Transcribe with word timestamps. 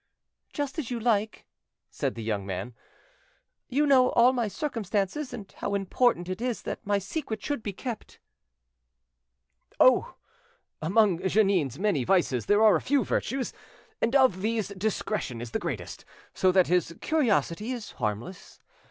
"Just 0.51 0.79
as 0.79 0.89
you 0.89 0.99
like," 0.99 1.45
said 1.91 2.15
the 2.15 2.23
young 2.23 2.43
man; 2.43 2.73
"you 3.69 3.85
know 3.85 4.09
all 4.13 4.33
my 4.33 4.47
circumstances 4.47 5.31
and 5.31 5.51
how 5.57 5.75
important 5.75 6.27
it 6.27 6.41
is 6.41 6.63
that 6.63 6.83
my 6.83 6.97
secret 6.97 7.43
should 7.43 7.61
be 7.61 7.71
kept." 7.71 8.17
"Oh! 9.79 10.15
among 10.81 11.19
Jeannin's 11.27 11.77
many 11.77 12.03
vices 12.03 12.47
there 12.47 12.63
are 12.63 12.75
a 12.75 12.81
few 12.81 13.03
virtues, 13.03 13.53
and 14.01 14.15
of 14.15 14.41
these 14.41 14.69
discretion 14.69 15.39
is 15.39 15.51
the 15.51 15.59
greatest, 15.59 16.03
so 16.33 16.51
that 16.51 16.65
his 16.65 16.95
curiosity 16.99 17.71
is 17.71 17.91
harmless. 17.91 18.59